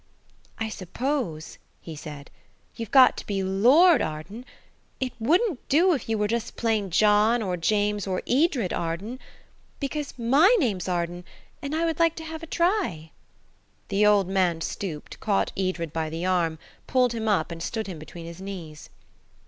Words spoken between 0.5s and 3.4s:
"I suppose," he said, "you've got to